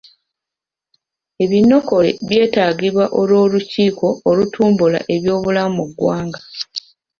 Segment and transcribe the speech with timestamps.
[1.43, 6.39] Ebinokole byetaagibwa olw'olukiiko olutumbula ebyobulamu mu ggwanga.